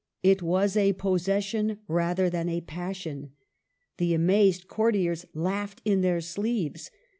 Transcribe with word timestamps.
It 0.23 0.41
was 0.41 0.75
a 0.75 0.93
possession 0.93 1.77
rather 1.87 2.27
than 2.27 2.49
a 2.49 2.61
passion. 2.61 3.33
The 3.97 4.15
amazed 4.15 4.67
courtiers 4.67 5.27
laughed 5.35 5.79
in 5.85 6.01
their 6.01 6.21
sleeves. 6.21 6.89